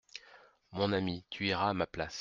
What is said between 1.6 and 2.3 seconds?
à ma place.